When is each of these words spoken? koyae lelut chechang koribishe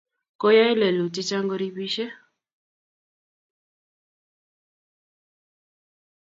koyae 0.39 0.71
lelut 0.79 1.13
chechang 1.15 1.45
koribishe 1.49 2.05